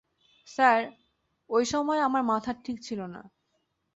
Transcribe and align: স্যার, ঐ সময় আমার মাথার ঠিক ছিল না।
স্যার, 0.47 0.79
ঐ 1.49 1.57
সময় 1.65 1.99
আমার 1.99 2.23
মাথার 2.23 2.57
ঠিক 2.63 2.77
ছিল 2.83 2.99
না। 3.05 3.21